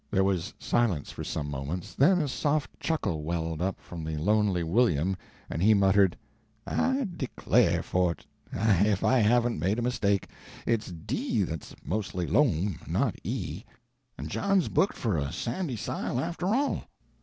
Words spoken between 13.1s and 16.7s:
E. And John's booked for a sandy sile after